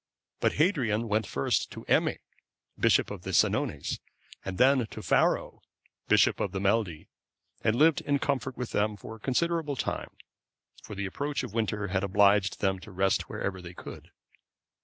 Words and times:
But 0.39 0.53
Hadrian 0.53 1.07
went 1.09 1.27
first 1.27 1.69
to 1.73 1.85
Emme, 1.85 2.17
Bishop 2.75 3.11
of 3.11 3.21
the 3.21 3.29
Senones,(531) 3.33 3.99
and 4.43 4.57
then 4.57 4.87
to 4.87 5.01
Faro,(532) 5.03 5.59
bishop 6.07 6.39
of 6.39 6.51
the 6.53 6.59
Meldi, 6.59 7.07
and 7.63 7.75
lived 7.75 8.01
in 8.01 8.17
comfort 8.17 8.57
with 8.57 8.71
them 8.71 8.95
a 8.99 9.19
considerable 9.19 9.75
time; 9.75 10.09
for 10.81 10.95
the 10.95 11.05
approach 11.05 11.43
of 11.43 11.53
winter 11.53 11.89
had 11.89 12.03
obliged 12.03 12.61
them 12.61 12.79
to 12.79 12.89
rest 12.91 13.29
wherever 13.29 13.61
they 13.61 13.75
could. 13.75 14.09